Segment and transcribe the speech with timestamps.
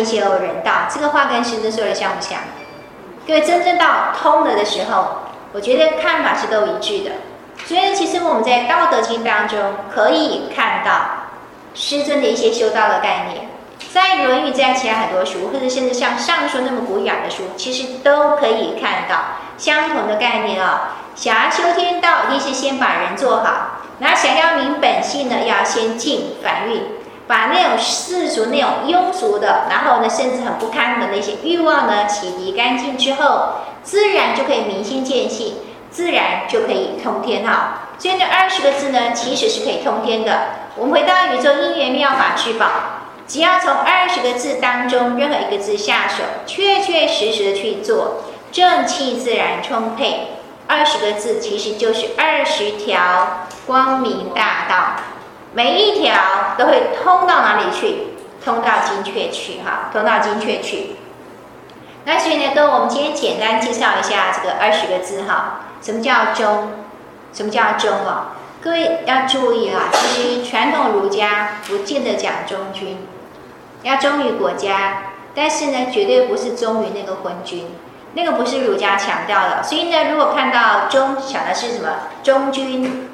[0.00, 0.72] 一定要先修人道。
[0.88, 2.38] 这个话跟师尊说的像不像？
[3.26, 5.22] 各位真正到通了的时候，
[5.52, 7.12] 我觉得看法是都一致的。
[7.66, 9.58] 所以其实我们在《道德经》当中
[9.94, 10.92] 可以看到
[11.74, 13.48] 师尊的一些修道的概念，
[13.92, 19.16] 在《论语》在其他很多书，或者甚至像《尚书》那么古雅的书，其实都可以看到
[19.58, 26.82] 相同的概念啊、想要修天道，一定是先把人做好；那想要明本性呢，要先净反蕴，
[27.30, 35.54] 把那种世俗、那种庸俗的，然后呢，甚至很不堪的那些欲望呢，洗涤干净之后，自然就可以明心见性。
[35.92, 40.42] 自然就可以通天哈，所以这二十个字呢，其实是可以通天的。
[40.76, 42.66] 我们回到宇宙因缘妙法至宝，
[43.26, 48.22] 只要从二十个字当中任何一个字下手，确确实实的去做，
[48.52, 50.28] 正气自然充沛。
[50.68, 54.76] 二十个字其实就是二十条光明大道，
[55.52, 56.14] 每一条
[56.56, 58.08] 都会通到哪里去？
[58.44, 60.96] 通到精确去哈，通到精确去。
[62.04, 65.60] 那所以呢，跟我们今天简单介绍一下这个二十个字哈。
[65.82, 66.70] 什么叫忠？
[67.32, 68.32] 什么叫忠啊？
[68.62, 69.90] 各位要注意啊！
[69.92, 73.06] 其实传统儒家不见得讲忠君，
[73.82, 75.02] 要忠于国家，
[75.34, 77.70] 但是呢，绝对不是忠于那个昏君，
[78.14, 79.62] 那个不是儒家强调的。
[79.62, 81.88] 所以呢，如果看到忠，想的是什么
[82.22, 83.10] 忠君，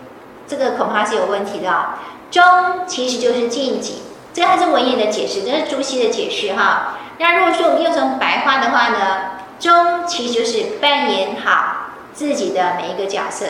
[0.46, 1.98] 这个恐怕是有问题的啊。
[2.30, 2.42] 忠
[2.86, 6.98] 其实就是尽己，这还是文言的解释，这是朱熹的解释哈。
[7.18, 11.82] 那如果说我们用成白话的话呢，忠其实就是扮演好。
[12.16, 13.44] 自己的每一个角色，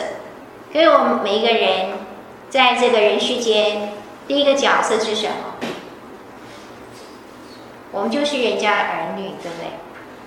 [0.73, 1.91] 所以我们每一个人
[2.49, 3.93] 在这个人世间，
[4.27, 5.69] 第一个角色是什么？
[7.93, 9.71] 我们就是人家儿女，对不对？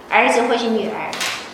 [0.09, 1.13] 儿子或是女儿，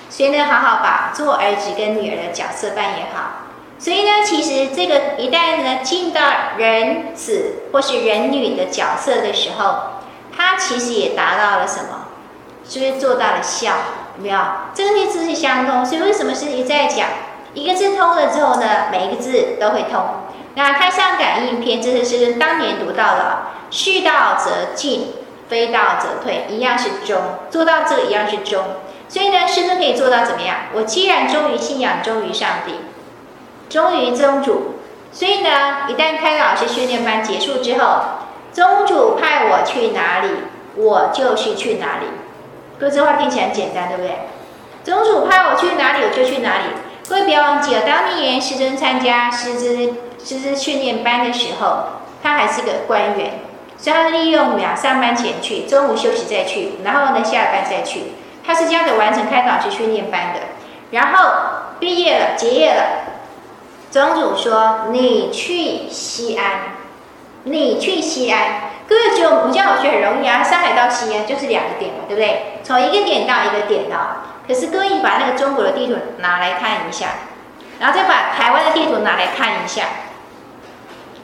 [0.08, 3.30] 所以呢，好好把做儿子跟女儿的角色扮演好。
[3.78, 6.20] 所以呢，其实这个一旦呢进到
[6.56, 9.74] 人子或是人女的角色的时候，
[10.36, 12.08] 他其实也达到了什么？
[12.68, 13.72] 就是做到了孝。
[14.18, 14.38] 有没有？
[14.72, 17.06] 这个字是相通，所以为什么是一再讲
[17.52, 18.86] 一个字通了之后呢？
[18.90, 20.02] 每一个字都会通。
[20.54, 23.38] 那《太上感应篇》这是师尊当年读到的，
[23.70, 25.12] 是道则进，
[25.50, 27.20] 非道则退，一样是忠，
[27.50, 28.64] 做到这个一样是忠。
[29.06, 30.56] 所以呢，师尊可以做到怎么样？
[30.72, 32.76] 我既然忠于信仰，忠于上帝，
[33.68, 34.76] 忠于宗主，
[35.12, 38.00] 所以呢，一旦开老师训练班结束之后，
[38.52, 40.28] 宗主派我去哪里，
[40.76, 42.06] 我就是去哪里。
[42.78, 44.12] 各位，这话听起来很简单，对不对？
[44.84, 46.64] 宗主派我去哪里，我就去哪里。
[47.08, 49.76] 各位不要忘记了，当年师尊参加师资
[50.24, 51.84] 师资训练班的时候，
[52.22, 53.40] 他还是个官员，
[53.76, 58.12] 所以他利用两上班前去，中午休息再去，然后呢下班再去。
[58.46, 60.40] 他是这样子完成开导师训练班的。
[60.92, 61.30] 然后
[61.80, 63.05] 毕业了，结业了，
[63.96, 66.76] 宗主说：“你去西安，
[67.44, 72.60] 你去西安。”各位觉得我们这样学很容易啊，上海到西安就是两个点嘛，对不对？
[72.62, 73.96] 从一个点到一个点的。
[74.46, 77.06] 可是各位，把那个中国的地图拿来看一下，
[77.80, 79.84] 然后再把台湾的地图拿来看一下，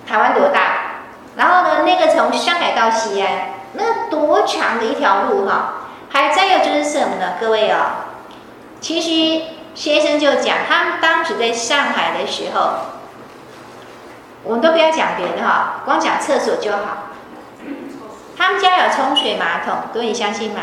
[0.09, 1.03] 台湾多大？
[1.37, 5.75] 然后呢，那个从上海到西安，那多长的一条路哈？
[6.09, 7.35] 还再有就是什么呢？
[7.39, 8.07] 各位啊，
[8.81, 9.45] 其实
[9.75, 12.73] 先生就讲，他们当时在上海的时候，
[14.45, 17.09] 我们都不要讲别的哈，光讲厕所就好。
[18.37, 20.61] 他们家有冲水马桶，各位你相信吗？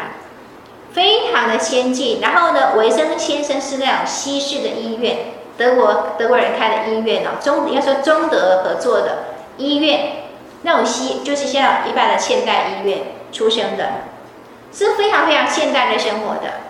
[0.93, 2.19] 非常的先进。
[2.21, 5.17] 然后呢，维生先生是那种西式的医院，
[5.57, 9.25] 德国德国人开的医院哦，中应该说中德合作的
[9.57, 10.23] 医院，
[10.63, 12.99] 那种西就是像一般的现代医院
[13.31, 13.89] 出生的，
[14.73, 16.68] 是非常非常现代的生活的。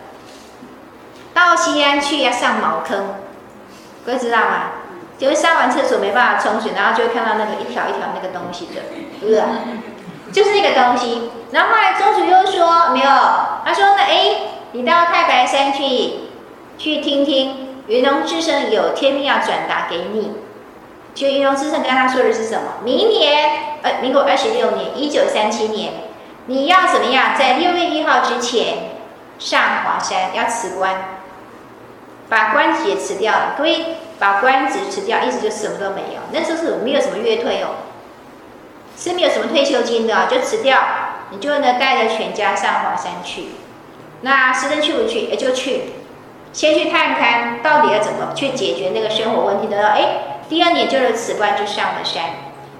[1.47, 3.15] 到西安去要上茅坑，
[4.05, 4.71] 各位知道吗？
[5.17, 8.81] 就是上完厕所没办法冲水，然后就会看到那个一条一条那个东西的，
[9.19, 9.43] 对不对？
[10.31, 13.09] 就是那个东西，然后后来宗主又说没有，
[13.65, 14.31] 他说那，哎，
[14.71, 16.29] 你到太白山去，
[16.77, 20.35] 去听听，云龙之圣有天命要转达给你。
[21.15, 22.75] 就云龙之圣跟他说的是什么？
[22.83, 23.49] 明年，
[23.81, 25.93] 呃，民国二十六年，一九三七年，
[26.45, 27.35] 你要怎么样？
[27.37, 28.91] 在六月一号之前
[29.37, 31.18] 上华山，要辞官，
[32.29, 33.55] 把官职也辞掉了。
[33.57, 36.21] 各位，把官职辞掉，意思就什么都没有。
[36.31, 37.69] 那时候是没有什么月退哦。
[38.97, 40.77] 是没有什么退休金的，就辞掉，
[41.31, 43.45] 你就呢带着全家上华山去。
[44.21, 45.21] 那师尊去不去？
[45.21, 45.93] 也就去，
[46.51, 49.87] 先去看看到底要怎么去解决那个生活问题的。
[49.87, 52.23] 哎，第二年就是辞官就上了山，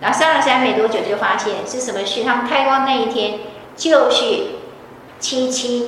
[0.02, 2.22] 然后上了山没多久就发现是什么事？
[2.26, 3.40] 他们开光那一天
[3.78, 4.26] 就是
[5.20, 5.88] 七七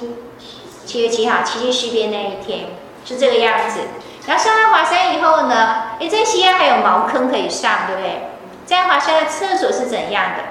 [0.85, 2.67] 七月七号七七事变那一天，
[3.05, 3.79] 是这个样子。
[4.27, 8.29] 然后上了华山以后呢，哎，在西安还有茅坑可以上，对不对？
[8.65, 10.43] 在华山的厕所是怎样的？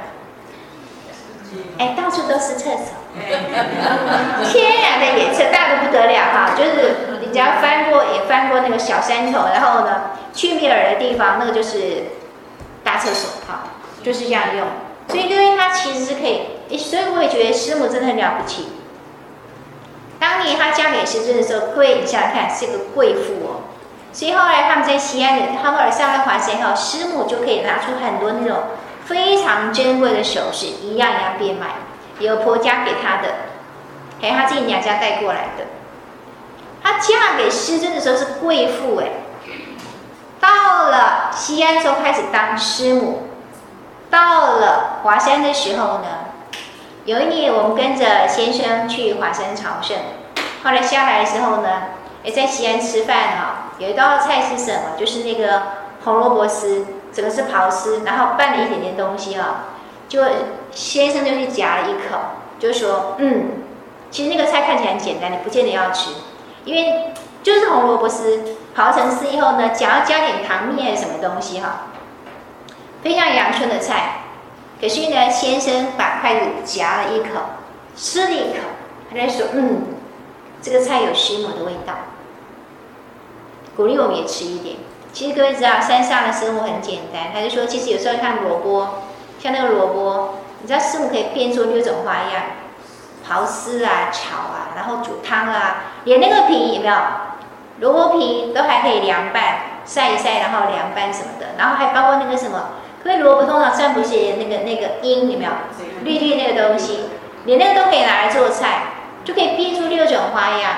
[1.79, 2.95] 哎，到处都是厕所，
[4.53, 6.51] 天然的颜色大的不得了哈！
[6.57, 12.05] 就是你只要翻过也翻过那个小山头，然后呢，去米尔的地方那个就是
[12.85, 13.63] 大厕所哈，
[14.03, 14.67] 就是这样用。
[15.09, 18.69] 所以因为它其实是可以，所以我也觉得师母真的很了不起。
[20.43, 23.63] 年她嫁给师尊的时候，贵，你想想看，是个贵妇哦。
[24.13, 28.63] 所以后来他们在西安的，他后来上了华山后，师母就可以拿出很多那种
[29.05, 31.69] 非常珍贵的首饰，一样一样变卖，
[32.19, 33.29] 有婆家给她的，
[34.21, 35.65] 还有她自己娘家带过来的。
[36.83, 39.07] 她嫁给师尊的时候是贵妇哎，
[40.41, 43.29] 到了西安的时候开始当师母，
[44.11, 46.07] 到了华山的时候呢，
[47.05, 49.97] 有一年我们跟着先生去华山朝圣，
[50.63, 51.69] 后来下来的时候呢。
[52.23, 54.95] 也在西安吃饭哈，有一道菜是什么？
[54.99, 55.63] 就是那个
[56.05, 59.69] 红萝卜丝，整个是刨丝，然后拌了一点点东西啊。
[60.07, 60.23] 就
[60.71, 62.19] 先生就去夹了一口，
[62.59, 63.63] 就说：“嗯，
[64.11, 66.11] 其实那个菜看起来很简单，你不见得要吃，
[66.67, 68.45] 因为就是红萝卜丝
[68.77, 71.87] 刨成丝以后呢，只要加点糖蜜还是什么东西哈，
[73.03, 74.25] 非常阳春的菜。
[74.79, 77.41] 可是呢，先生把筷子夹了一口，
[77.97, 78.59] 吃了一口，
[79.11, 79.85] 他在说：嗯，
[80.63, 81.95] 这个菜有师母的味道。”
[83.77, 84.77] 鼓励我们也吃一点。
[85.13, 87.33] 其实各位知道，山上的生活很简单。
[87.33, 89.03] 他就说，其实有时候看萝卜，
[89.39, 92.43] 像那个萝卜，你知道师母可以变出六种花样，
[93.27, 96.95] 刨丝啊、炒啊，然后煮汤啊，连那个皮有没有？
[97.81, 101.47] 萝卜皮都还可以凉拌，晒一晒，然后凉拌什么的。
[101.57, 102.73] 然后还包括那个什么，
[103.03, 105.51] 各位萝卜通常上不是那个那个缨有没有？
[106.05, 107.07] 绿绿那个东西，
[107.47, 108.83] 连那个都可以拿来做菜，
[109.25, 110.73] 就可以变出六种花样。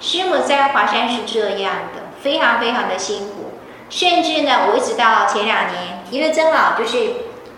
[0.00, 2.02] 师母在华山是这样的。
[2.20, 3.52] 非常非常的辛苦，
[3.88, 7.12] 甚至呢，我一直到前两年，因为正好就是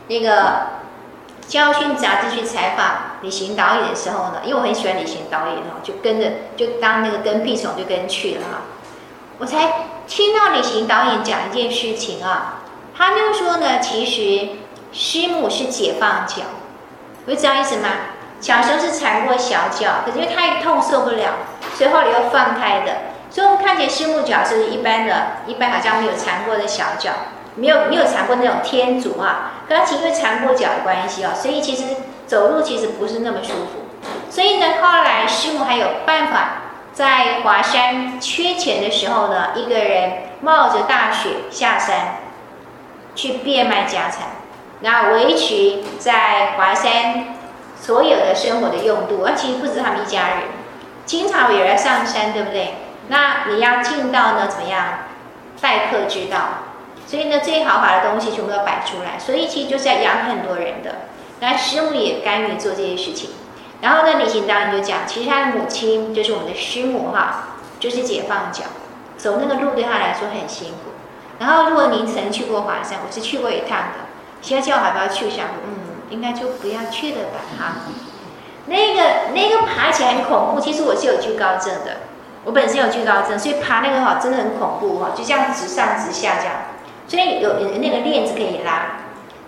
[0.06, 0.66] 那个
[1.48, 8.64] 教训杂志去采访旅行导演的时候呢，因为我很喜欢旅行导演哦，就跟着就当那个跟屁虫就跟去了，
[9.38, 12.60] 我才听到旅行导演讲一件事情啊，
[12.94, 14.58] 他就说呢，其实
[14.92, 16.42] 师母是解放脚，
[17.26, 17.88] 会知道意思吗？
[18.40, 21.30] 小时候是缠过小脚，可是因为太痛受不了，
[21.74, 22.92] 所以后来又放开的。
[23.30, 27.12] 所以我们看见师母脚是一般的，一般好像没有缠过的小脚，
[27.54, 29.52] 没有没有缠过那种天竺啊。
[29.68, 31.84] 可是因为缠过脚的关系啊，所以其实
[32.26, 33.86] 走路其实不是那么舒服。
[34.28, 42.16] 所以呢，后来师母还有办法，在华山缺钱的时候呢，一个人冒着大雪下山，
[43.14, 44.28] 去变卖家产，
[44.80, 47.36] 然后维持在华山
[47.80, 49.24] 所有的生活的用度。
[49.24, 50.38] 而其实不止他们一家人，
[51.06, 52.74] 经常有人上山，对不对？
[53.08, 54.46] 那你要进到呢？
[54.46, 54.84] 怎么样？
[55.60, 56.36] 待客之道。
[57.06, 59.18] 所以呢，最豪华的东西全部都摆出来。
[59.18, 60.94] 所以其实就是要养很多人的。
[61.40, 63.30] 那师母也甘愿做这些事情。
[63.80, 68.64] 然后呢，李行当然就讲，其实他的母亲就是我们的师母哈，就是解放脚，
[69.16, 70.92] 走那个路对他来说很辛苦。
[71.38, 74.06] 然后如果您曾去过华山，我是去过一趟的。
[74.42, 75.79] 现在叫我还不要去，想嗯，
[76.10, 77.76] 应该就不要去了吧哈。
[78.66, 82.02] 那个那个爬起来很恐怖，其实我是有惧高症的。
[82.44, 86.54] 我本身有惧高症，所以爬那个哈真的很恐怖哈，就这样直上直下这样，
[87.06, 88.98] 所以有那个链子可以拉。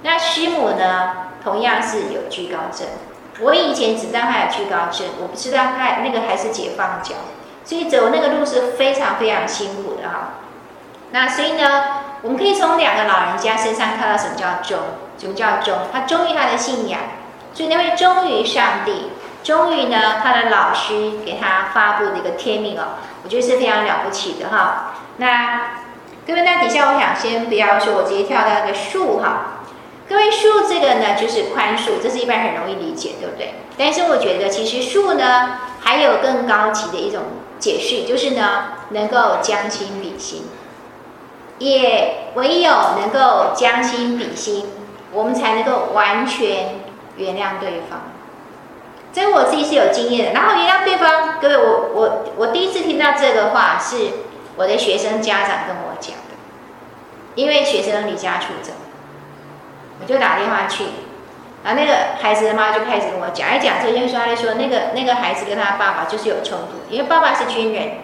[0.03, 2.87] 那师母呢，同样是有惧高症。
[3.41, 7.15] 我以前只知道他有惧高症，我不知道他那个还是解放脚，
[7.65, 10.35] 所以走那个路是非常非常辛苦的哈。
[11.13, 11.85] 那所以呢，
[12.21, 14.79] 我们可以从两个老人家身上看到什么叫重，
[15.19, 15.75] 什么叫忠？
[15.93, 17.01] 他忠于他的信仰，
[17.55, 19.11] 所以那位忠于上帝。
[19.43, 24.95] 忠于呢，他的老师给他发布的一个天命哦，我觉得是非常了不起的哈。
[25.17, 25.79] 那
[26.27, 29.59] 各位，那底下我想先不要说，我直接跳到那个树哈。
[30.09, 33.55] 各位树这个呢，就是宽恕，这是一般很容易理解，对不对？
[33.77, 37.23] 但是我觉得其实树呢，还有更高级的一种
[37.59, 40.45] 解释，就是呢，能够将心比心。
[41.59, 44.69] 也唯有能够将心比心，
[45.13, 46.81] 我们才能够完全
[47.17, 48.03] 原谅对方。
[49.13, 53.97] 这个我自己是有经验的，然后原谅对方，各位，我我我第一次听到这个话是
[54.57, 56.35] 我的学生家长跟我讲的，
[57.35, 58.73] 因为学生离家出走，
[60.01, 60.85] 我就打电话去，
[61.63, 67.99] 然后那个孩子的妈就开始跟我讲，一讲这就说，他就说那个那个孩子跟他爸爸就是有冲突，因为爸爸是军人，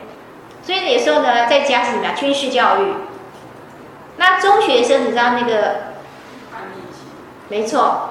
[0.63, 2.13] 所以有时候呢在家是什么？
[2.15, 2.93] 军事教育，
[4.19, 5.77] 那中学生你知道那个，
[7.49, 8.11] 没错。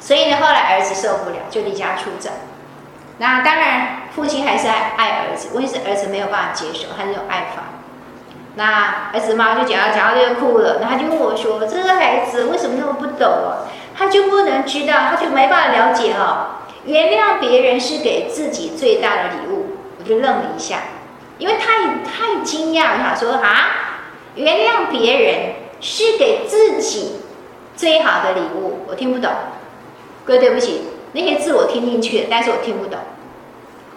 [0.00, 2.30] 所以呢，后来儿子受不了，就离家出走。
[3.18, 7.64] 那当然，父亲还是爱爱儿子，问题是儿子没有办法接受他这种爱法。
[8.54, 16.62] 那儿子妈就讲，讲到这个哭了，那他就问我说：“这个孩子为什么那么不懂哦，他就不能知道，他就没办法了解哦。
[16.84, 20.78] 原谅别人是给自己最大的礼物，我就愣了一下，
[21.38, 23.70] 因为太太惊讶了，他说啊，
[24.36, 27.20] 原谅别人是给自己
[27.78, 29.30] 最好的礼物，我听不懂。
[30.24, 30.82] 各位对不起，
[31.12, 32.98] 那些字我听进去，但是我听不懂。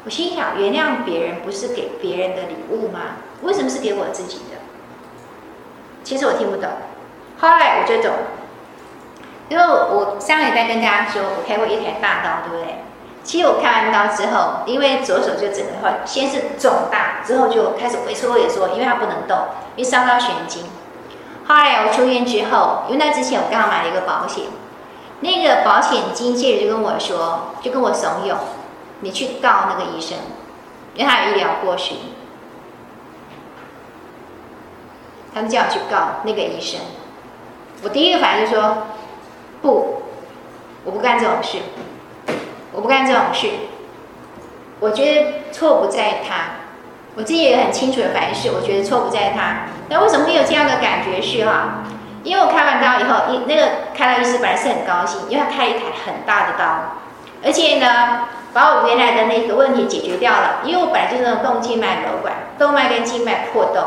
[0.05, 3.17] 我心想，原谅别人不是给别人的礼物吗？
[3.41, 4.59] 为什么是给我自己的？
[6.03, 6.69] 其实我听不懂。
[7.39, 8.11] 后来我就懂，
[9.49, 12.75] 因为我上礼拜跟大家说，我开过一台大刀，对不对？
[13.23, 19.37] 其实我开完刀之后，因为左手就整个话，先是肿大，之后就开始萎缩萎缩，因为它不能动，
[19.75, 20.65] 因为伤到神经。
[21.51, 24.45] 后来我出院之后，因为那之前我刚好买了一个保险，
[25.19, 28.37] 那个保险经纪人就跟我说，就跟我怂恿，
[29.01, 30.17] 你去告那个医生，
[30.95, 31.95] 因为他有医疗过失。
[35.33, 36.79] 他们叫我去告那个医生。
[37.83, 38.87] 我第一个反应就说，
[39.61, 40.03] 不，
[40.85, 41.57] 我不干这种事，
[42.71, 43.49] 我不干这种事。
[44.79, 46.45] 我觉得错不在他，
[47.17, 49.67] 我自己也很清楚的反应是，我觉得错不在他。
[49.91, 51.83] 那为什么会有这样的感觉是哈？
[52.23, 56.95] 因为我开完刀以后，一那个开刀医师本来是很高兴，因为他开一台很大的刀，
[57.43, 58.21] 而且呢，
[58.53, 60.59] 把我原来的那个问题解决掉了。
[60.63, 63.83] 因为我本来就是那种动静脉瘘管，动脉跟静脉破洞，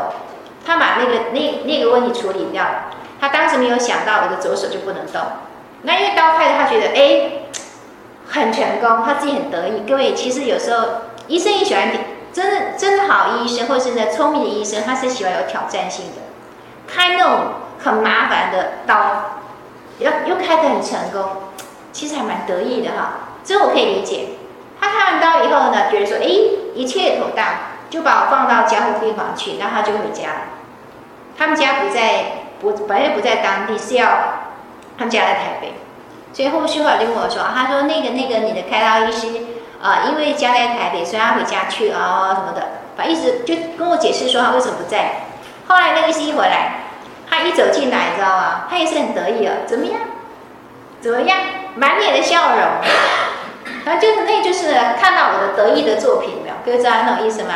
[0.63, 2.91] 他把那个那那个问题处理掉了。
[3.19, 5.21] 他当时没有想到我的左手就不能动，
[5.81, 7.31] 那因为刀开的，他觉得哎，
[8.29, 9.81] 很成功，他自己很得意。
[9.89, 10.85] 各位，其实有时候
[11.27, 11.87] 医生也喜欢，
[12.35, 16.21] 真的真的好医生或者是呢聪明的医生，他是喜欢有挑战性的，
[16.85, 19.39] 开那种很麻烦的刀，
[19.99, 21.23] 又又开得很成功，
[21.93, 23.29] 其实还蛮得意的哈。
[23.45, 24.31] 这我可以理解。
[24.81, 26.27] 他开完刀以后呢，觉得说哎，
[26.75, 27.45] 一切妥当，
[27.89, 30.41] 就把我放到加护病房去，然后他就回家了。
[31.37, 32.41] 他们家不在。
[32.61, 34.07] 不本来不在当地，是要
[34.97, 35.73] 他们家在台北，
[36.31, 39.27] 所以后续后来就跟我说，他说那个那个你的开刀医师
[39.85, 45.27] 啊、因为家在台北，所以他回家去啊、哦、什么的，反正意思就跟我解释说他为什么不在。
[45.67, 46.85] 后来那个医回来，
[47.29, 48.65] 他一走进来，你知道吗？
[48.69, 50.01] 他也是很得意哦，怎么样？
[51.01, 51.37] 怎么样？
[51.75, 52.59] 满脸的笑容，
[53.85, 56.55] 然后就是那就是看到我的得意的作品没有？
[56.65, 57.53] 各位知道那种意思吗？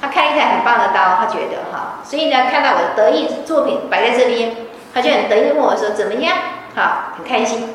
[0.00, 4.54] 他开一台很棒的刀，他觉得哈，所以呢，看到我的得意作品摆在这边，
[4.92, 6.36] 他就很得意问我说：“怎么样？”
[6.76, 7.74] 好，很开心。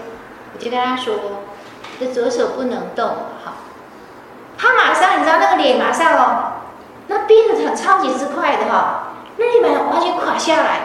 [0.54, 1.16] 我就跟他说
[2.00, 3.08] ：“这左手不能动。”
[3.44, 3.54] 好，
[4.60, 6.52] 他马上你知道那个脸马上哦，
[7.08, 10.82] 那变得很超级之快的哈，那脸完全垮下来，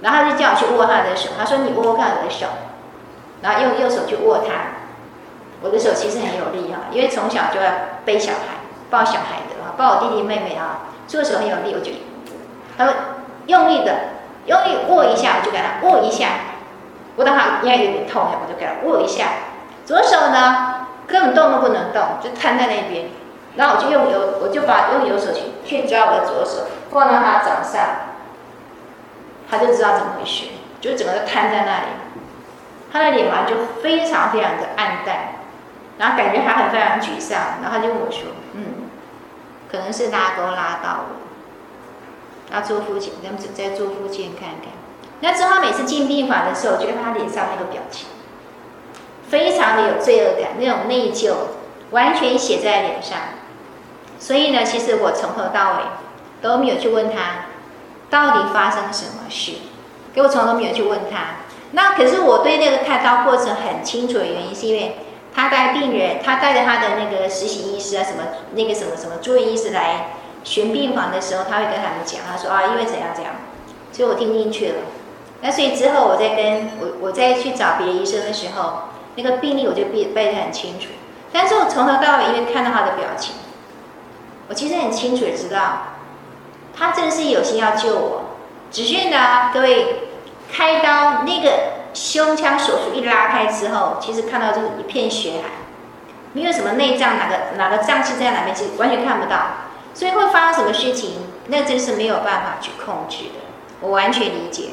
[0.00, 2.46] 然后他就叫我去握他的手，他说：“你握握看我的手。”
[3.42, 4.80] 然后用右手去握他，
[5.60, 7.70] 我的手其实很有力哈，因为从小就要
[8.06, 9.56] 背小孩、抱小孩的。
[9.76, 11.92] 抱我弟弟妹妹啊，做的时候很有力，我就
[12.78, 12.94] 他说
[13.46, 13.94] 用力的
[14.46, 16.28] 用力握一下，我就给他握一下，
[17.16, 19.26] 握到他应该有点痛，我就给他握一下。
[19.84, 23.06] 左手呢根本动都不能动，就瘫在那边。
[23.56, 27.80] 然后我就用右，我就把用右手去去抓我的左手，放到他掌上，
[29.50, 30.46] 他就知道怎么回事，
[30.80, 31.86] 就整个都瘫在那里。
[32.92, 35.16] 他的脸嘛就非常非常的暗淡，
[35.98, 38.64] 然后感觉他很非常沮丧，然后他就跟我说，嗯。
[39.68, 41.06] 可能是拉钩拉到了，
[42.52, 44.72] 要做复健，咱们再做复健看看。
[45.20, 48.06] 那之后他每次进病房的时候，我觉得他脸上那个表情，
[49.28, 51.34] 非常的有罪恶感，那种内疚
[51.90, 53.18] 完全写在脸上。
[54.18, 55.82] 所以呢，其实我从头到尾
[56.40, 57.46] 都没有去问他
[58.08, 59.52] 到底发生什么事，
[60.14, 61.36] 给我从头都没有去问他。
[61.72, 64.96] 那可是我对那个开刀过程很清楚的原因，是因为。
[65.38, 68.22] 他带病人，他带着他的那个实习医师啊，什么
[68.54, 70.12] 那个什么什么住院医师来
[70.44, 73.34] 巡病房的时候，他会跟他们讲，他说啊，因为怎样怎样，
[73.92, 74.74] 所以我听进去了。
[75.42, 78.84] 那所以之后我再跟我我再去找别的医生的时候，
[79.16, 80.86] 那个病历我就背背得很清楚。
[81.32, 83.34] 但是我从头到尾因为看到他的表情，
[84.48, 85.96] 我其实很清楚的知道，
[86.74, 88.24] 他真的是有心要救我。
[88.70, 90.10] 只是呢，各位
[90.52, 91.76] 开刀那个。
[91.96, 95.48] 胸腔手术一拉开之后，其实看到就是一片血海，
[96.34, 99.38] 没有什么内脏，哪个哪个脏器在哪边，其实完全看不到。
[99.94, 101.12] 所以会发生什么事情，
[101.46, 103.40] 那真是没有办法去控制的。
[103.80, 104.72] 我完全理解。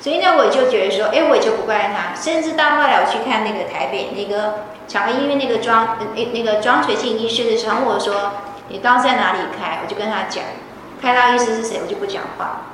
[0.00, 2.14] 所以呢，我就觉得说，哎，我就不怪他。
[2.20, 8.32] 甚至到后来我去看那个台北那个长庚医院那个庄那那个庄垂庆医师的时候，我说
[8.68, 10.44] ：“你刀在哪里开？”我就跟他讲，
[11.00, 12.66] 开刀医师是谁，我就不讲话，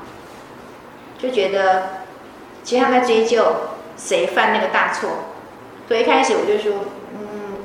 [1.19, 2.01] 就觉得。
[2.63, 3.57] 其实他在追究
[3.97, 5.09] 谁犯那个大错，
[5.89, 6.85] 所以一开始我就说，
[7.15, 7.57] 嗯，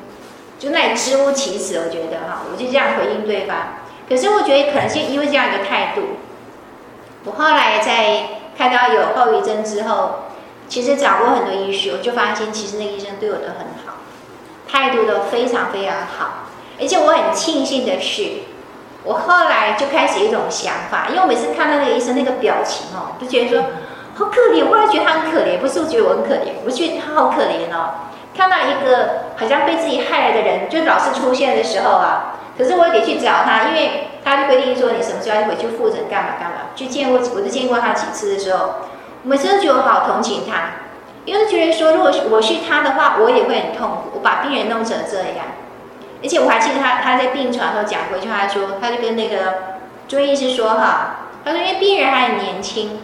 [0.58, 3.58] 就那里支吾其词，我觉得哈，我就这样回应对方。
[4.08, 6.02] 可是我觉得可能是因为这样一个态度，
[7.26, 10.26] 我后来在看到有后遗症之后，
[10.68, 13.98] 其实找过很多医师，我就发现其实那个医生对我都很好，
[14.68, 16.46] 态度都非常非常好。
[16.80, 18.24] 而且我很庆幸的是，
[19.04, 23.64] 我后来就开始一种想法，因为我每次看到那个医生那个表情哦，就觉得说
[24.16, 24.66] 好可怜。
[24.66, 28.12] 我后来觉得他很可怜，不是我觉得我很可怜，我觉得他好可怜哦。
[28.36, 36.58] 看到一个好像被自己害了的人，就老是出现的时候啊，可是我也得去找他，因为他就规定说你什么时候要回去复诊干嘛干嘛。
[36.76, 38.76] 去见过，我就见过他几次的时候。
[39.24, 40.86] 我每次都觉得好同情他，
[41.26, 44.12] 因为觉得说，如果我是他的话，我也会很痛苦。
[44.14, 45.46] 我把病人弄成这样，
[46.22, 53.00] 而且我还记得他他在病床上讲过一句话，说他就跟那个中医师说哈，他说因为病人还很年轻，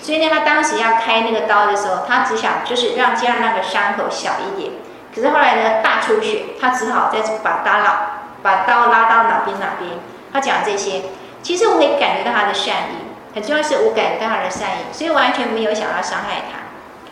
[0.00, 4.72] 所以呢，他当时要开那个刀的时候，他只想就是让这样那个伤口小一点。
[5.14, 9.92] 可是后来呢，大出血，他只好再把刀拉把刀拉到哪边哪边。
[10.32, 11.02] 他讲这些，
[11.42, 13.10] 其实我可以感觉到他的善意。
[13.32, 16.58] 很重要是我感觉到他的善意，所以完全没有想要伤害他，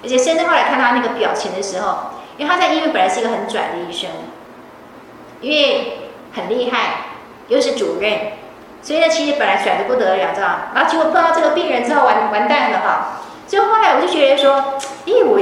[0.03, 1.97] 而且甚至后来看他那个表情的时候，
[2.37, 4.11] 因为他在医院本来是一个很拽的医生，
[5.41, 7.05] 因为很厉害，
[7.47, 8.33] 又是主任，
[8.83, 10.59] 所以呢，其实本来拽得不得了，知道吗？
[10.75, 13.21] 然后结果碰到这个病人之后，完完蛋了哈。
[13.47, 14.75] 所以后来我就觉得说，
[15.07, 15.41] 咦，我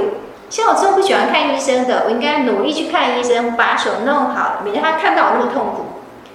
[0.49, 5.87] 像我这么不喜欢看医生的，我应该努力去看医生，把手弄好，免得他看到我那么痛苦。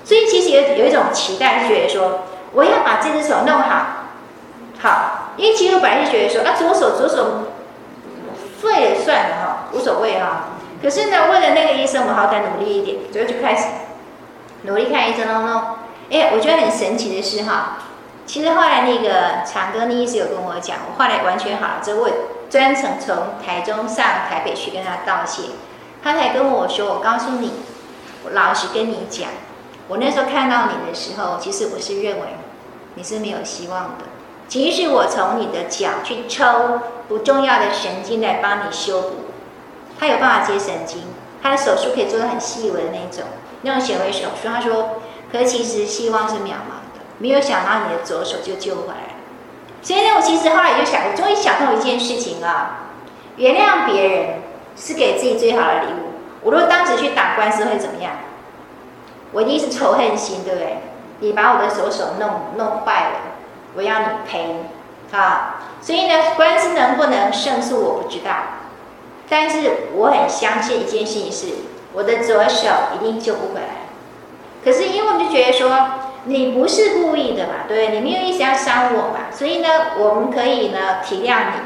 [0.03, 2.22] 所以其实有有一种期待，觉得说
[2.53, 3.86] 我要把这只手弄好。
[4.80, 7.46] 好，因为其实我本来就觉得说，啊，左手左手
[8.60, 10.48] 废了算了哈，无所谓哈。
[10.82, 13.68] 可是呢，为了那个医生，我好歹努力一点，所以就开始
[14.63, 15.62] 努力看医生喽喽。
[16.12, 17.77] 哎，我觉得很神奇的是哈，
[18.25, 22.10] 其实后来那个长庚的医师有跟我讲，我后来完全好了之后，我
[22.51, 25.43] 专程从台中上台北去跟他道谢，
[26.03, 27.53] 他才跟我说，我告诉你，
[28.25, 29.30] 我老实跟你讲，
[29.88, 32.23] 我那时候看到你的时候，其实我是认为
[32.95, 34.04] 你是没有希望的。
[34.49, 39.15] 其实是我从你的脚去抽不重要的神经来帮你修补，
[39.97, 41.04] 他有办法接神经，
[41.41, 43.23] 他的手术可以做得很细微的那种，
[43.62, 44.49] 那种显微手术。
[44.49, 49.11] 他说，可是其实希望是渺茫的，没有想到你的左手就救回来。
[49.82, 52.89] 所以呢，我其实后来就想，我终于想通一件事情啊，
[53.38, 54.26] 原谅别人
[54.76, 56.13] 是给自己最好的礼物。
[56.44, 58.13] 我如果当时去打官司会怎么样？
[59.32, 60.78] 我一定是仇恨心，对不对？
[61.20, 63.15] 你把我的左手弄弄坏了。
[63.76, 64.56] 我要你赔，
[65.12, 68.32] 啊，所以呢，官司能不能胜诉我不知道，
[69.30, 71.48] 但是我很相信一件事情是，
[71.94, 73.88] 我的左手一定救不回来。
[74.63, 75.70] 可是因为我们就觉得说，
[76.25, 81.62] 你不是故意的嘛，对，你没有意思要伤我嘛，所以呢，我们可以呢体谅你，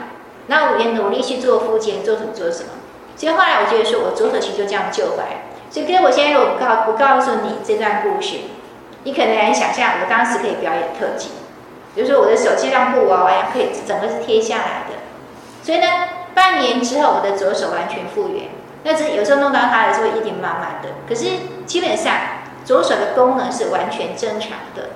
[0.48, 2.70] 那我也努力去做复健，做什么做什么。
[3.18, 5.44] 所以后来我觉得说，我左手其实就这样救回来。
[5.70, 8.38] 所以跟我现在我不告不告诉你这段故事，
[9.04, 11.32] 你可能难想象我当时可以表演特技。
[11.94, 14.96] 比如说我的手机像布娃娃一样，可以整个是贴下来的。
[15.64, 15.88] 所以呢，
[16.34, 18.46] 半年之后我的左手完全复原。
[18.84, 21.26] 那只有时候弄到它的时候一点慢慢的，可是
[21.66, 22.14] 基本上
[22.66, 24.90] 左手的功能是完全正常的。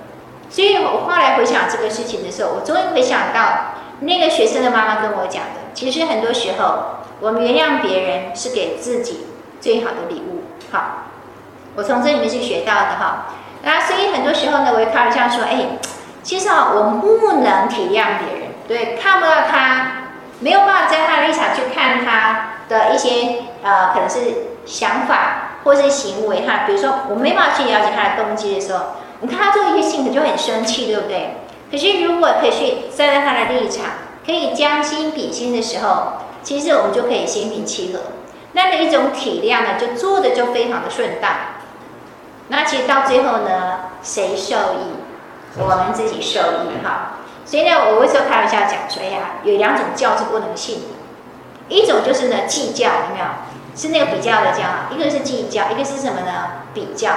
[0.50, 9.28] 所以我后来回想这个事情的时候，我终于回想到那个学生的妈妈跟我讲的，其实很多时候我们原谅别人是给自己
[9.62, 10.44] 最好的礼物。
[10.72, 11.06] 好，
[11.76, 13.28] 我从这里面是学到的哈。
[13.62, 15.78] 那所以很多时候呢，我会开玩笑说，哎。
[16.22, 19.92] 其实啊，我们不能体谅别人，对，看不到他，
[20.42, 24.20] 没有办法在他的立场去看他的一些呃，可能是
[24.66, 26.64] 想法或是行为哈。
[26.66, 28.86] 比如说，我没办法去了解他的动机的时候，
[29.22, 31.36] 你看他做一些性格就很生气，对不对？
[31.72, 33.86] 可是如果可以去站在他的立场，
[34.26, 38.00] 可以将心比心的时候，其实我们就可以心平气和。
[38.54, 41.32] 那么一种体谅呢，就做的就非常的顺当。
[42.48, 44.98] 那其实到最后呢，谁受益？
[45.58, 50.86] 我们自己受益哈，所以呢，我为什么开玩笑讲说，哎呀，有两种教是不能信的，
[51.68, 53.26] 一种就是呢计较，有没有？
[53.80, 56.66] 是那个比较的较，一个是计较，一个是什么呢？
[56.74, 57.12] 比较，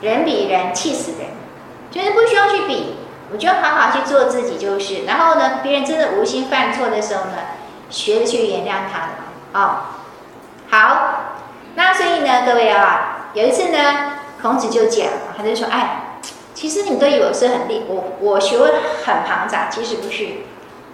[0.00, 1.28] 人比人气死人，
[1.92, 2.96] 就是不需要去比，
[3.32, 5.04] 我就好好去做自己就是。
[5.04, 7.36] 然后呢，别人真的无心犯错的时候呢，
[7.90, 9.82] 学着去原谅他的哦。
[10.68, 11.36] 好，
[11.76, 16.06] 那所以呢，各位啊，有一次呢，孔子就讲，他就说，哎。
[16.52, 18.70] 其实你们都以为我是很厉，我我学问
[19.02, 20.26] 很庞杂，其实不是。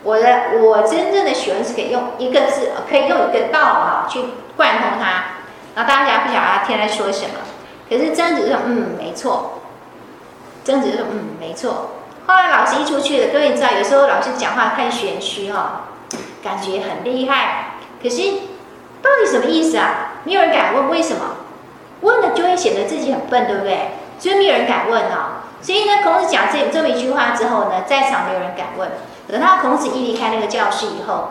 [0.06, 4.20] 我的我真正的学问是可以用一个字，可以用一个道啊去
[4.56, 5.34] 贯通它。
[5.74, 7.34] 然后大家不晓得他天在说什么，
[7.90, 9.62] 可是曾子说嗯没错。
[10.64, 11.90] 曾子说嗯没错。
[12.28, 15.88] 后来老师一出去了，各位你知道，有时候老师讲话太玄虚哈，
[16.40, 18.22] 感觉很厉害，可是
[19.02, 20.12] 到底什么意思啊？
[20.22, 21.36] 没有人敢问为什么，
[22.02, 23.90] 问了就会显得自己很笨，对不对？
[24.20, 25.42] 所以没有人敢问啊。
[25.60, 28.88] 所以呢，孔子讲这这么一句话之后呢，在场没有人敢问。
[29.28, 31.28] 等到孔子一离开那个教室以后，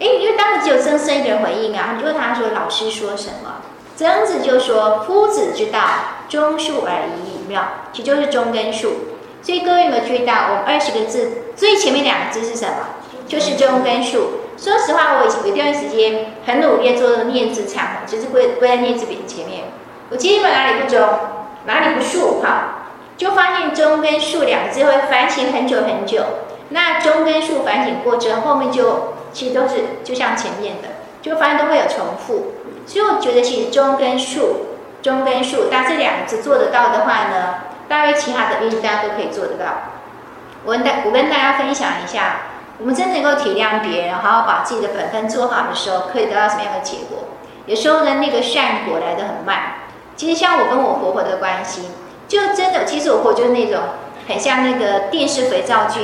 [0.00, 3.62] 哎，因为当时只有曾生一个人回应啊，就问他说：“老师说什么？”
[3.96, 5.80] 曾子就说：“夫子之道，
[6.28, 8.88] 忠恕而已矣妙，其就是忠跟恕。
[9.42, 12.74] 所以各位有没有注意到，我们二十个字最前面两个字是什么？
[13.28, 14.18] 就是忠跟恕。
[14.56, 19.64] 说实话，我以前有一段时间很努力做念字忏悔，就是归归在念字笔前面。
[20.10, 21.00] 我基本哪里不忠，
[21.66, 26.24] 哪里不恕，哈，就发现忠跟恕两个字会反省很久很久。
[26.70, 30.88] 那中根树反省过之后，后面就其实都是就像前面的，
[31.22, 32.54] 就发现都会有重复。
[32.86, 34.40] 所以我觉得，其实忠跟恕，
[35.02, 37.54] 忠跟恕，但这两个字做得到的话呢，
[37.88, 39.66] 大约其他的运大家都可以做得到。
[40.64, 42.42] 我跟大我跟大家分享一下，
[42.78, 47.28] 我们真的能够体谅别人，好好把自己的本分做好的时候，可以得到什么样的结果？
[47.66, 49.74] 有时候呢，那个善果来得很慢。
[50.16, 51.90] 其实像我跟我婆婆的关系，
[52.28, 53.80] 就真的，其实我婆婆就是那种
[54.28, 56.00] 很像那个电视肥皂剧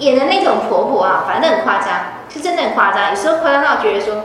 [0.00, 1.88] 演的那种婆婆啊，反正很夸张，
[2.28, 3.10] 是真的很夸张。
[3.10, 4.24] 有时候夸张到觉得说。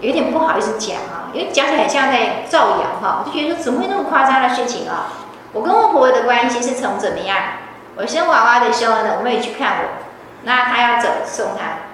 [0.00, 5.06] 有点不好意思讲啊，因为讲起来很像在造谣哈，我就觉得说怎么会那么夸张的事情啊？
[5.52, 7.38] 我跟我婆婆的关系是从怎么样？
[7.96, 9.88] 我生娃娃的时候呢，我妹去看我，
[10.42, 11.88] 那她要走送她，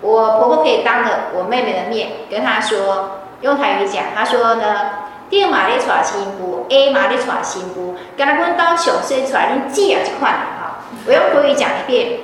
[0.00, 4.90] 我婆婆可以当着我妹妹的面跟她说，用台语讲，她说呢，
[5.30, 10.57] 爹妈咧娶新妇，A 妈咧娶新妇，跟她讲到小岁出来，你记啊这块哈，
[11.06, 12.20] 我用国语讲一遍，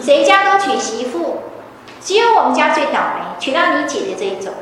[0.00, 1.42] 谁家都娶媳妇。
[2.00, 4.54] 只有我们家最倒霉，娶到你姐姐这一种。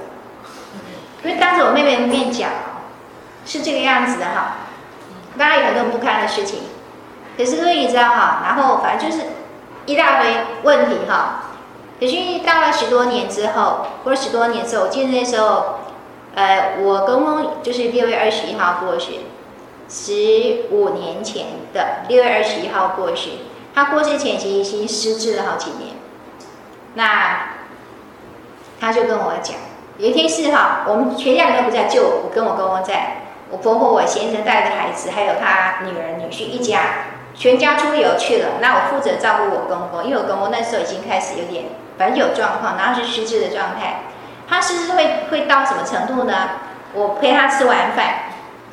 [1.22, 2.50] 因为当着我妹妹的面讲，
[3.44, 4.56] 是这个样子的哈。
[5.36, 6.60] 当然有很多不堪的事情，
[7.36, 9.24] 可是各位你知道哈，然后反正就是
[9.84, 11.50] 一大堆问题哈。
[12.00, 15.80] 可是到了十多年之后，或者十多年之后，我记得那时候，
[16.34, 19.12] 呃，我公公就是六月二十一号过世，
[19.88, 23.30] 十五年前的六月二十一号过世。
[23.74, 25.96] 他过世前其实已经失智了好几年。
[26.94, 27.48] 那
[28.80, 29.56] 他就跟我讲，
[29.98, 36.80] 有一天是哈，我们全家人都不在，就我跟我公公在，我婆婆、我先生带着孩子，还有他女儿、女婿一家，
[37.34, 38.60] 全家出游去了。
[38.60, 41.64] 那我负责照顾我公公，因为我公公那时候已经开始有点，
[41.98, 44.02] 反正有状况，然后是失智的状态。
[44.48, 46.50] 他失智会会到什么程度呢？
[46.92, 48.14] 我陪他吃完饭，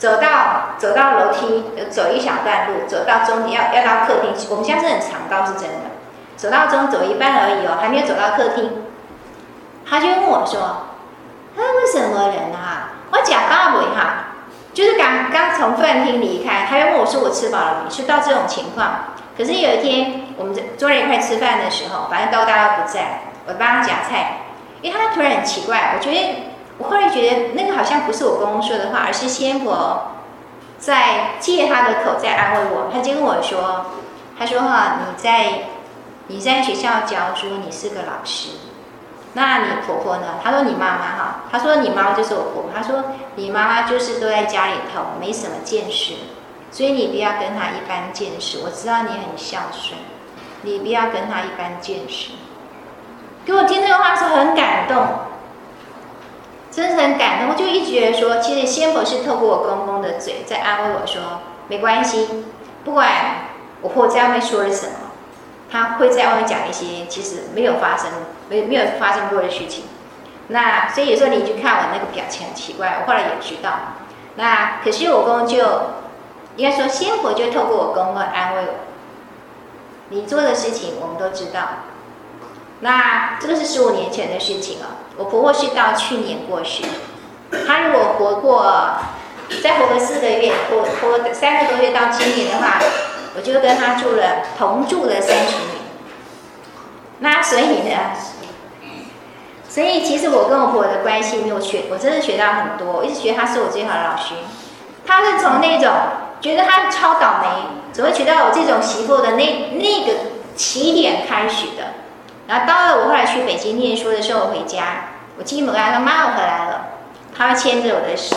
[0.01, 5.91] 走到走到楼梯，走一小段路，走到中要要到客厅，我们现在是很长，倒是真的。
[6.35, 8.81] 走到中走一半而已哦，还没有走到客厅，
[9.87, 10.87] 他就问我说
[11.55, 14.33] ：“他为什么人啊？”我讲阿伟哈，
[14.73, 19.13] 就是刚刚从饭厅离开，他又问我说：“我吃饱了没？”是到这种情况。
[19.37, 24.39] 可是有一天我们坐在一块吃饭的时候，反正都大家不在，我帮他夹菜，
[24.81, 26.50] 因为他突然很奇怪，我觉得
[26.81, 30.11] 我后来觉得那个好像不是我公公说的话，而是仙婆
[30.79, 32.89] 在借他的口在安慰我。
[32.91, 33.87] 他就跟我说
[34.39, 35.63] ：“他说哈，你在。”
[36.27, 38.51] 你在学校教书，你是个老师，
[39.33, 40.35] 那你婆婆呢？
[40.41, 42.71] 她说你妈妈哈，她说你妈妈就是我婆婆。
[42.73, 43.03] 她说
[43.35, 46.13] 你妈妈就是都在家里头，没什么见识，
[46.71, 48.59] 所以你不要跟她一般见识。
[48.63, 49.99] 我知道你很孝顺，
[50.61, 52.31] 你不要跟她一般见识。
[53.43, 55.05] 给我听这个话是很感动，
[56.71, 57.49] 真是很感动。
[57.49, 62.45] 我就一直觉得说，其实仙佛是透过我公公的嘴在安慰我说，没关系，
[62.83, 63.09] 不管
[63.81, 64.93] 我婆在外面说了什么。
[65.71, 68.09] 他会在外面讲一些其实没有发生、
[68.49, 69.85] 没没有发生过的事情。
[70.49, 73.71] 那所以有时候你去看我那个表情很奇怪，我后来也知道。
[74.35, 75.57] 那可是我公公就
[76.57, 78.73] 应该说，仙佛就透过我公公安慰我。
[80.09, 81.61] 你做的事情我们都知道。
[82.81, 84.97] 那这个是十五年前的事情了。
[85.17, 86.83] 我婆婆是到去年过世，
[87.65, 88.97] 她如果活过
[89.63, 92.79] 再活个四个月，活活三个多月到今年的话。
[93.33, 95.69] 我就跟她住了，同住了三十年。
[97.19, 97.95] 那所以呢，
[99.69, 102.91] 所以其实我跟我婆婆的关系没有学，我真的学到很多。
[102.91, 104.33] 我一直觉得他是我最好的老师。
[105.05, 105.89] 他是从那种
[106.41, 107.47] 觉得他超倒霉，
[107.93, 110.13] 怎么会娶到我这种媳妇的那那个
[110.57, 112.00] 起点开始的。
[112.51, 115.05] 然后到了我后来去北京念书的时候，我回家，
[115.37, 116.87] 我进门跟他说：“妈，我回来了。”
[117.33, 118.35] 他会牵着我的手，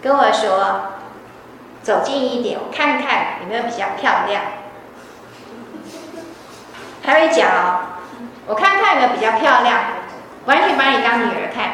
[0.00, 0.92] 跟我说。
[1.82, 4.42] 走近一点，我看看有没有比较漂亮。
[7.00, 7.78] 他会讲哦，
[8.48, 9.78] 我看看有没有比较漂亮，
[10.46, 11.70] 完全把你当女儿看，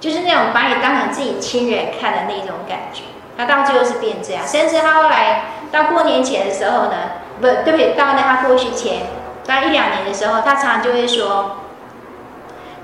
[0.00, 3.04] 就是那种把你当成自己亲人看的那种感觉。
[3.38, 9.06] 他到最后是变这样，甚至他后来到过年前的时候呢，不对不对，到那他过去前，
[9.50, 11.56] 大概一两年的时候，他常常就会说，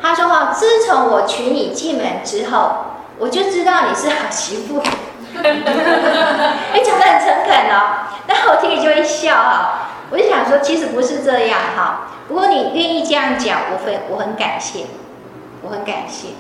[0.03, 2.87] 他说哈，自从我娶你进门之后，
[3.21, 4.83] 我就知道你是好媳妇。
[5.45, 9.79] 哎，讲得很诚恳哦，那我听你就会笑哈。
[10.11, 12.09] 我就想说，其实不是这样哈。
[12.27, 14.87] 不过你愿意这样讲，我很我很感谢，
[15.63, 16.31] 我很感谢。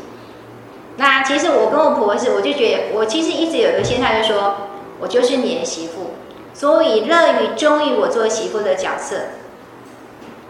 [0.96, 4.56] 那其实我跟我婆婆是，我就觉得我其实一直有一个心态，就是说
[4.98, 6.14] 我就是你的媳妇，
[6.52, 9.18] 所以乐于忠于我做媳妇的角色。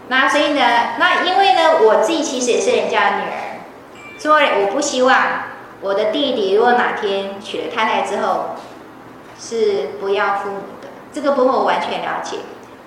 [0.09, 0.61] 那所以呢，
[0.97, 3.59] 那因为呢，我自己其实也是人家的女儿，
[4.17, 5.15] 所以我不希望
[5.81, 8.55] 我的弟弟如果哪天娶了太太之后
[9.37, 12.37] 是不要父母的，这个婆婆我完全了解，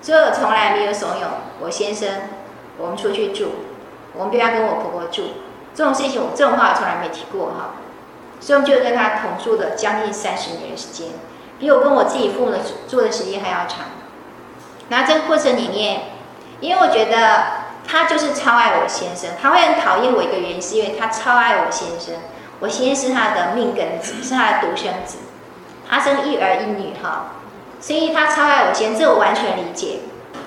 [0.01, 1.25] 所以我从来没有怂恿
[1.59, 2.09] 我先生
[2.79, 3.49] 我们出去住，
[4.15, 5.25] 我们不要跟我婆婆住，
[5.75, 7.75] 这种事情我这种话我从来没提过哈，
[8.39, 11.09] 所以我们就跟他同住了将近三十年的时间，
[11.59, 12.57] 比我跟我自己父母的
[12.87, 13.85] 住的时间还要长。
[14.89, 16.01] 那这个过程里面。
[16.61, 17.43] 因为我觉得
[17.85, 22.15] 他就是超爱我先生，他会很讨厌我一个原因，是因为他超爱我先生。
[22.59, 25.17] 我先生是他的命根子，是他的独生子，
[25.89, 27.31] 他生一儿一女哈，
[27.79, 30.01] 所以他超爱我先生，这我完全理解。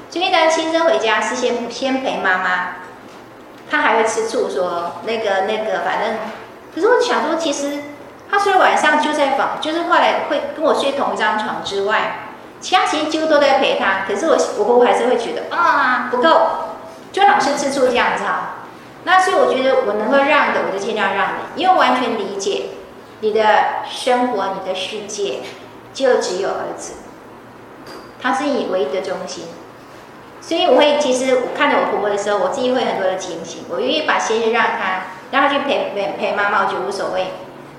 [0.09, 2.77] 所以呢，亲生回家是先先陪妈妈，
[3.69, 6.19] 他还会吃醋说那个那个，反正，
[6.73, 7.83] 可是我想说，其实
[8.31, 12.24] 他除了晚上就在房，就是后来会跟我睡同一张床之外。
[12.65, 16.47] 其他其实几乎都在陪他，可是我我婆婆还是会觉得啊不够，
[17.13, 18.55] 就老是吃醋这样子哈。
[19.05, 22.71] 那所以我觉得我能够让的，我就尽量让的，因为完全理解
[23.21, 25.41] 你的生活，你的世界
[25.93, 26.95] 就只有儿子，
[28.23, 29.45] 他是你唯一的中心。
[30.41, 37.27] 所以我会其实我看着我婆婆的时候，我自己会很多的警醒，我愿意把先生让她让她去陪陪陪妈妈，我觉得无所谓。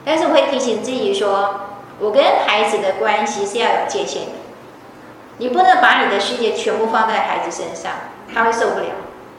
[0.06, 1.62] 但是我会提醒自己说，
[1.98, 4.45] 我跟孩子的关系是要有界限的。
[5.38, 7.91] 你不能把你的世界全部放在孩子身上，
[8.34, 8.88] 他会受不了。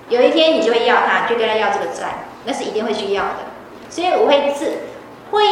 [0.08, 3.36] 有一天你就会要他，就跟他要这个债，那是一定会去要的。
[3.88, 4.72] 所以我会自
[5.30, 5.42] 会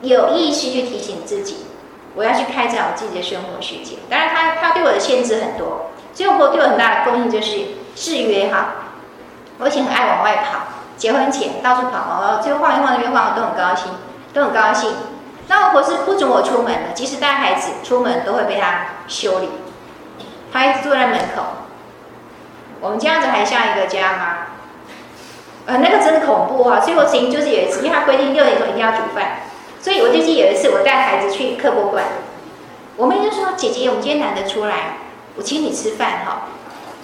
[0.00, 1.66] 有意识去提醒自己，
[2.14, 3.96] 我要去开展我自己的生活世界。
[4.08, 7.58] 当然他，他对我的限制很多，所以我婆婆对我很大的贡献就是
[7.94, 8.68] 制约哈。
[9.58, 10.60] 我以前很爱往外跑，
[10.96, 13.92] 结婚前到处跑，哦，就晃一晃那边晃，我都很高兴，
[14.32, 14.92] 都很高兴。
[15.48, 19.50] 那我婆是不准我出门的，即使带孩子出门都会被他修理。
[20.52, 21.42] 他一直坐在门口。
[22.80, 24.36] 我们这样子还像一个家吗？
[25.66, 26.78] 呃，那个真的恐怖啊！
[26.80, 29.40] 所以我曾经就是有一次，因为他规定六点钟一定要煮饭，
[29.80, 32.04] 所以我就记得有一次我带孩子去客博馆，
[32.96, 34.98] 我妹就说：“姐姐，我们今天难得出来，
[35.36, 36.42] 我请你吃饭哈。”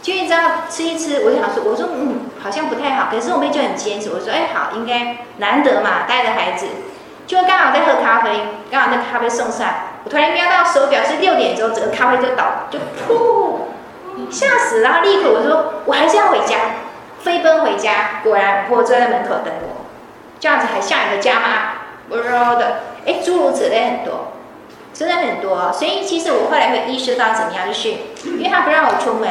[0.02, 3.08] 就你知道吃一吃，我就想说，我说嗯，好像不太好。
[3.10, 6.66] 可是我妹就很坚持，我说：“哎，好，应该难得嘛，带着孩子。”
[7.30, 8.40] 就刚好在喝咖啡，
[8.72, 9.68] 刚好那咖啡送上，
[10.02, 13.68] 我突然瞄到手表是六点钟，整个咖啡就倒，就噗，
[14.28, 14.80] 吓死！
[14.80, 16.56] 然后立刻我说我还是要回家，
[17.20, 18.20] 飞奔回家。
[18.24, 19.86] 果然我坐在门口等我，
[20.40, 21.48] 这样子还像一个家吗？
[22.08, 24.32] 不知的，哎，诸如此类很多，
[24.92, 25.72] 真的很多。
[25.72, 27.90] 所以其实我后来会意识到怎么样，就是
[28.24, 29.28] 因为他不让我出门，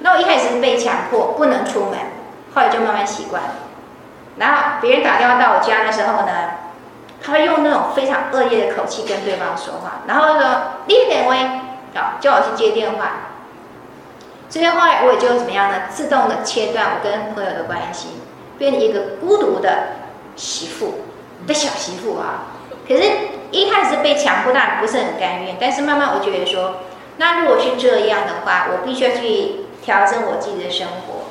[0.00, 1.92] 那我一开始是被强迫不能出门，
[2.56, 3.50] 后来就慢慢习惯了。
[4.36, 6.32] 然后别人打电话到我家的时候呢，
[7.22, 11.36] 他会用那种非常恶劣的口气跟对方说话，然后说你点威，
[11.94, 13.12] 啊，叫我去接电话。
[14.48, 15.82] 这些话我也就怎么样呢？
[15.90, 18.08] 自动的切断我跟朋友的关系，
[18.58, 19.90] 变成一个孤独的
[20.34, 21.04] 媳妇
[21.46, 22.46] 的小媳妇啊。
[22.88, 23.02] 可是，
[23.52, 25.56] 一开始被强迫，当然不是很甘愿。
[25.60, 26.78] 但是慢慢我觉得说，
[27.18, 31.26] 那如果是这样的话，我必须要去调整我自己的生活。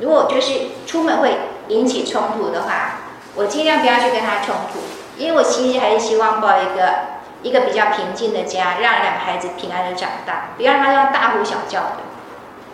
[0.00, 0.52] 如果就是
[0.86, 1.38] 出门会
[1.68, 2.98] 引起冲突的话，
[3.34, 4.80] 我尽量不要去跟他冲突。
[5.20, 6.94] 因为我其实还是希望抱一个
[7.42, 11.96] 一个比较平静的家，让两个孩子平安的长大，不要让他这样大呼小叫的。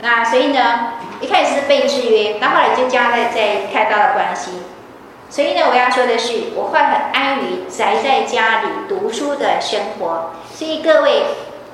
[0.00, 4.62] 那所以呢，一开始是被制约，到后来就加在在太大的关系。
[5.28, 10.30] 所以呢，我要说的是，我会很安于宅在家里读书的生活。
[10.54, 11.24] 所以各位，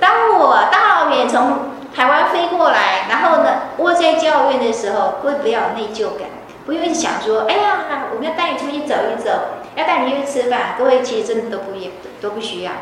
[0.01, 6.29] 当我大老远从台湾飞过来，然后呢窝在教院的时候，会不要有内疚感，
[6.65, 7.79] 不用想说，哎呀，
[8.15, 9.31] 我们要带你出去走一走。
[9.77, 12.73] 要带你去吃饭，各位其实真的都不也都不需要。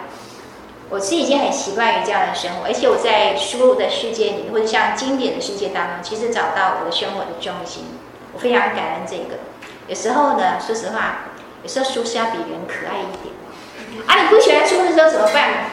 [0.89, 7.85] 我是已经很习惯于这样的生活，而且我在书的世界里，或者像经典的世界当中，其实找到我的生活的重心。
[8.33, 9.39] 我非常感恩这个。
[9.87, 11.27] 有时候呢，说实话，
[11.63, 13.35] 有时候书是要比人可爱一点。
[14.07, 15.71] 啊，你不喜欢书的时候怎么办？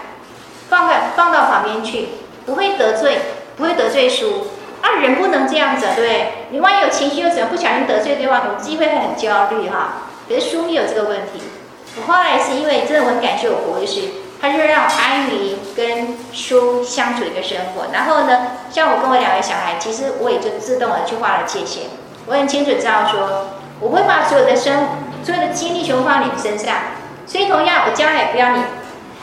[0.69, 2.09] 放在放到旁边去，
[2.45, 3.19] 不会得罪，
[3.55, 4.47] 不会得罪书。
[4.81, 10.06] 啊，人不能这样子，对，你万一有情绪又怎么不小心得罪对方，我自己会很焦虑哈。
[10.27, 11.41] 可是书没有这个问题，
[11.97, 14.01] 我后来是因为真的我很感谢我婆婆，就是
[14.41, 17.87] 她就让我安于跟书相处的一个生活。
[17.93, 21.83] 然后呢，像我跟我两个小孩，其实我也就自动的去画了界限。
[22.25, 23.47] 我很清楚知道说，
[23.79, 24.87] 我会把所有的生
[25.23, 26.75] 所有的精力全部放在你身上。
[27.25, 28.63] 所以同样，我将来也不要你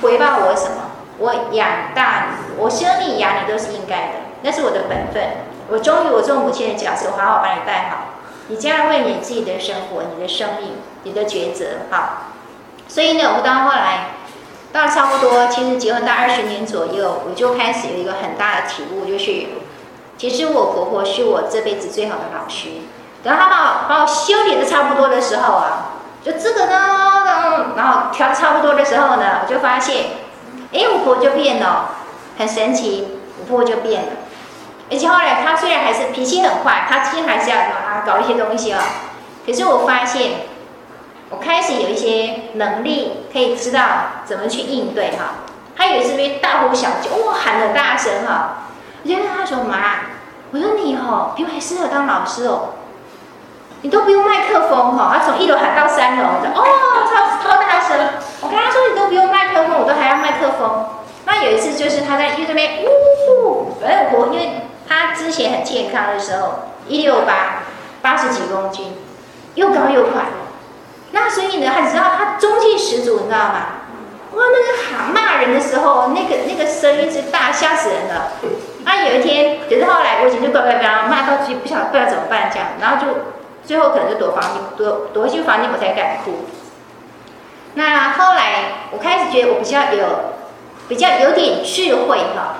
[0.01, 4.13] 回报我什么，我养大你，我生你养你都是应该的。
[4.43, 5.23] 那是我的本分。
[5.69, 8.14] 我终于我做母亲的角色，好好把你带好。
[8.49, 10.73] 你将来为你自己的生活、你的生命、
[11.05, 12.25] 你的抉择，好。
[12.87, 14.11] 所以呢，我到后来
[14.73, 19.47] 到了差不多，其实结婚到二十年左右，我就开始有一个很大的体悟，就是
[20.19, 22.69] 其实我婆婆是我这辈子最好的老师。
[23.23, 30.05] 等她把我把我修理的差不多的时候啊，就这个呢，然后调的差不多的时候呢，我就发现，
[30.73, 31.89] 哎，我婆婆就变了，
[32.37, 33.09] 很神奇，
[33.41, 34.09] 我婆婆就变了。
[34.91, 38.79] 而且后来他虽然还是脾气很坏，他今天还是要啊搞一些东西哦，
[39.47, 40.33] 可是我发现，
[41.31, 43.83] 我开始有一些能力，可以知道
[44.25, 45.47] 怎么去应对哈。
[45.77, 48.69] 他有一次被大呼小叫，哇，喊得大声哈，
[49.03, 49.77] 我就跟他说妈，
[50.53, 52.75] 我说你哦，比我还适合当老师哦。
[53.83, 56.65] 你都不用麦克风哈，他从一楼喊到三楼，哦，
[57.11, 57.99] 超超大声。
[58.41, 60.87] 我跟他说你都不用麦克风，我都还要麦克风。
[61.27, 64.61] 那有一次就是他在医院这边，呜，反正我因为
[64.95, 67.63] 他之前很健康的时候，一六八，
[68.01, 68.97] 八十几公斤，
[69.55, 70.23] 又高又快。
[71.11, 73.67] 那所以呢，他知道他中气十足，你知道吗？
[74.33, 78.33] 哇，那个喊骂人的时候，那个那个声音是大，吓死人了。
[78.85, 83.13] 那有一天，可是后来我以前就乖乖不要骂到自己不晓不知道怎么办这样，然后就。
[83.67, 86.45] 最后可能就躲房间，躲躲回去房间，我才敢哭。
[87.73, 90.05] 那后来我开始觉得我比较有，
[90.87, 92.57] 比较有点智慧哈，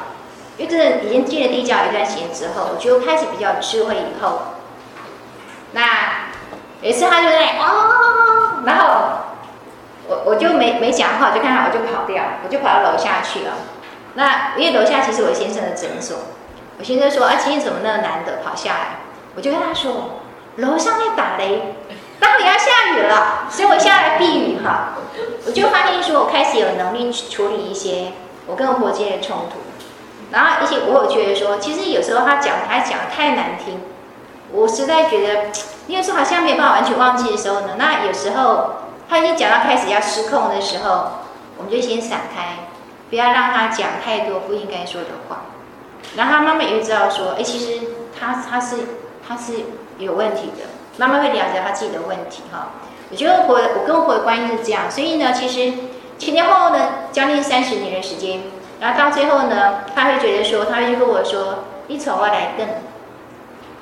[0.57, 4.41] 因为真的已经进了地教一段时间之后，我就开始比较智慧以后，
[5.73, 5.83] 那
[6.81, 8.87] 有一次他就在哦，然后
[10.09, 13.53] 我我就没没讲话，我就看到我就跑掉，我就跑到楼下去了。
[14.15, 16.19] 那因为楼下其实我先生的诊所，
[16.79, 18.87] 我先生说啊，今天怎么那么难得跑下来？
[19.35, 20.21] 我就跟他说。
[20.59, 21.75] 楼上在打雷，
[22.21, 24.91] 待会要下雨了，所以我下来避雨哈。
[25.45, 28.13] 我就发现说，我开始有能力去处理一些
[28.47, 29.59] 我跟我婆之间的冲突，
[30.31, 33.81] 然后一些我有觉得说，其实有时候他讲他讲的太难听，
[34.53, 35.51] 我实在觉得，
[35.87, 38.75] 你 有时候好像没有办法完全忘记的时候呢，那有时候
[39.09, 41.07] 他已经讲到开始要失控的时候，
[41.57, 42.67] 我们就先闪开，
[43.11, 45.43] 不要让他讲太多不应该说的话。
[46.17, 47.87] 然后他妈妈也会知道说，哎，其实
[48.19, 48.77] 他他是
[49.27, 49.53] 他是。
[49.97, 50.65] 有问题的，
[50.97, 52.71] 妈妈会了解他自己的问题哈。
[53.13, 55.73] 我觉得我婆，我跟我婆的关系是这样，所以呢，其实
[56.19, 58.43] 前前后后呢，将近三十年的时间，
[58.85, 62.69] 然后到最后呢，他会觉得说，他会跟我说，你从我来等。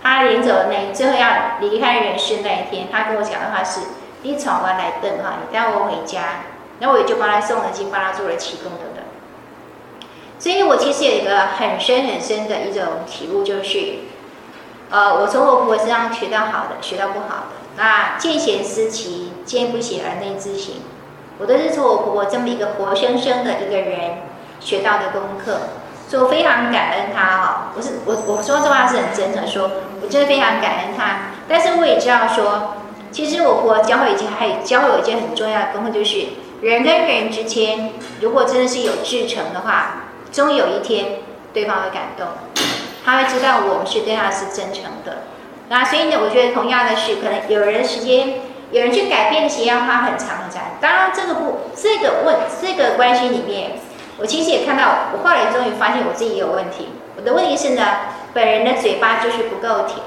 [0.01, 3.81] 他临走那最后要离开人世那一天，他跟我讲的话是，
[4.23, 6.45] 你从我来等哈，你带我回家，
[6.79, 9.03] 然后我也就帮他送了经，帮他做了祈功等等。
[10.39, 13.95] 所以我其实有一个很深很深的一种体悟，就是。
[14.91, 17.57] 呃，我从我婆婆身上学到好的，学到不好的。
[17.77, 20.75] 那见贤思齐，见不贤而内自省。
[21.39, 24.19] 我都是从我婆婆这么一个活生生的一个人
[24.63, 25.61] 学到的功课，
[26.09, 27.47] 所以我非常感恩他哦。
[27.77, 29.71] 我是我我说这话是很真诚，说
[30.03, 31.31] 我真的非常感恩他。
[31.49, 32.75] 但是我也知道说，
[33.11, 36.27] 其实我婆婆教会一件，还有教会有一件很重要的功课，就是
[36.61, 41.19] 人跟人之间，如果真的是有至诚的话，终有一天
[41.53, 42.27] 对方会感动。
[43.05, 45.25] 他会知道我们是对他是真诚的，
[45.69, 48.35] 那所以呢，我觉得同样的是，可能有人时间，
[48.71, 50.63] 有人去改变，其实要花很长很长。
[50.81, 53.73] 当然，这个不，这个问，这个关系里面，
[54.23, 56.91] 我其实也看到，我后来终于发现我自己也有问题。
[57.17, 57.83] 我的问题是呢，
[58.33, 59.99] 本人的嘴巴就是不够甜。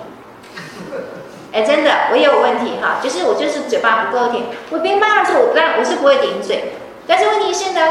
[1.51, 4.45] 哎，真的，我也有问题哈，就是我就是嘴巴不够甜。
[4.69, 6.75] 我被骂的时候，我当然我是不会顶嘴，
[7.05, 7.81] 但是问题是呢，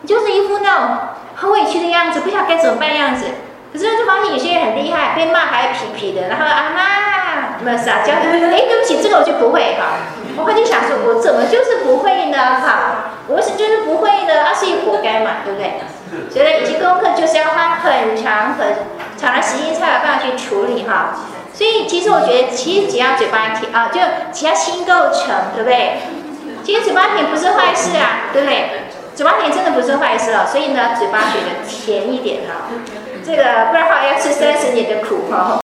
[0.00, 0.98] 你就是一副那种
[1.36, 3.26] 很委屈的样子，不晓得该怎么办样子。
[3.70, 10.16] 可是就发现有些人很厉害，被骂还皮皮的，然后啊妈，那撒娇，哎，对不起，这个我就不会哈。
[10.38, 12.38] 我就想说，我怎么就是不会呢？
[12.38, 15.80] 哈，我是就是不会呢，啊，所以活该嘛，对不对？
[16.30, 18.74] 所以有些功课就是要花很长很
[19.16, 21.14] 长的时间才有办法去处理哈。
[21.52, 24.00] 所以其实我觉得，其实只要嘴巴甜啊，就
[24.32, 25.98] 只要心够诚，对不对？
[26.64, 28.70] 其实嘴巴甜不是坏事啊，对不对？
[29.14, 30.46] 嘴巴甜真的不是坏事哦。
[30.50, 32.70] 所以呢，嘴巴学的甜一点哈。
[33.24, 35.58] 这个不然的话要吃三十年的苦哈。